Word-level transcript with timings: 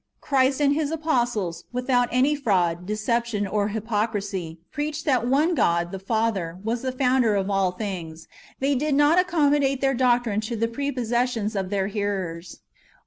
—Christ 0.19 0.59
and 0.59 0.73
His 0.73 0.89
apostles, 0.89 1.65
ivitJiout 1.75 2.09
aiiy 2.09 2.35
fraud, 2.35 2.87
decep 2.87 3.23
tion, 3.25 3.45
or 3.45 3.67
hypocrisy, 3.67 4.59
preached 4.71 5.05
that 5.05 5.27
one 5.27 5.53
God, 5.53 5.91
the 5.91 5.99
Father, 5.99 6.57
was 6.63 6.81
the 6.81 6.91
Founder 6.91 7.35
of 7.35 7.51
all 7.51 7.69
things. 7.73 8.27
They 8.59 8.73
did 8.73 8.95
not 8.95 9.19
accommodate 9.19 9.79
their 9.79 9.93
doct^nne 9.93 10.41
to 10.47 10.55
the 10.55 10.67
p>repossessions 10.67 11.55
of 11.55 11.69
their 11.69 11.85
hearers. 11.85 12.61